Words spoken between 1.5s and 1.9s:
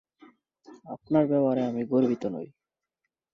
আমি